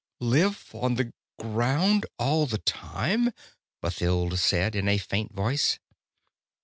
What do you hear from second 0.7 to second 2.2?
on the ground